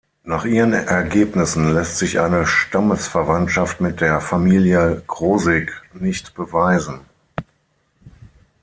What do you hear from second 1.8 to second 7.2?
sich eine Stammesverwandtschaft mit der Familie Krosigk nicht beweisen.